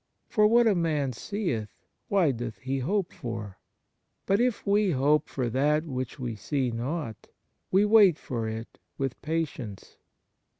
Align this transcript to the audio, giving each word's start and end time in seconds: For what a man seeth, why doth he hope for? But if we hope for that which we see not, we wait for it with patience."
For 0.27 0.47
what 0.47 0.65
a 0.65 0.73
man 0.73 1.13
seeth, 1.13 1.69
why 2.07 2.31
doth 2.31 2.57
he 2.57 2.79
hope 2.79 3.13
for? 3.13 3.59
But 4.25 4.39
if 4.41 4.65
we 4.65 4.89
hope 4.93 5.29
for 5.29 5.47
that 5.51 5.83
which 5.85 6.17
we 6.17 6.35
see 6.35 6.71
not, 6.71 7.27
we 7.69 7.85
wait 7.85 8.17
for 8.17 8.49
it 8.49 8.79
with 8.97 9.21
patience." 9.21 9.97